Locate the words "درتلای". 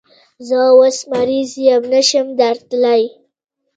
2.39-3.03